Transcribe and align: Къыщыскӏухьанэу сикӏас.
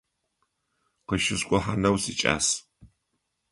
Къыщыскӏухьанэу 1.07 1.95
сикӏас. 2.03 2.47